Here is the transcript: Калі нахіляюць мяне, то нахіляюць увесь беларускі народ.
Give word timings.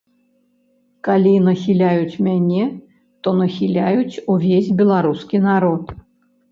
Калі 1.07 1.33
нахіляюць 1.49 2.21
мяне, 2.29 2.63
то 3.23 3.35
нахіляюць 3.43 4.21
увесь 4.39 4.75
беларускі 4.83 5.37
народ. 5.51 5.97